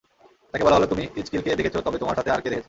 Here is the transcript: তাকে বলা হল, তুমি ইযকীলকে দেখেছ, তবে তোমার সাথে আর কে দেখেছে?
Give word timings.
তাকে 0.51 0.63
বলা 0.63 0.75
হল, 0.75 0.85
তুমি 0.85 1.03
ইযকীলকে 1.15 1.55
দেখেছ, 1.55 1.77
তবে 1.77 1.97
তোমার 1.97 2.15
সাথে 2.15 2.31
আর 2.31 2.41
কে 2.41 2.49
দেখেছে? 2.49 2.59